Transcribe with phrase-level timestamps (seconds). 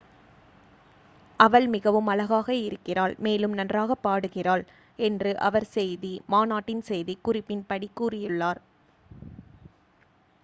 [1.39, 4.63] """அவள் மிகவும் அழகாக இருக்கிறாள் மேலும் நன்றாகப் பாடுகிறாள்,"
[4.99, 8.61] என்று அவர் செய்தி மாநாட்டின் செய்தி குறிப்பின் படி கூறியுள்ளார்.